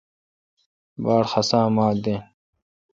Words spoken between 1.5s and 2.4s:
اے ماک دین۔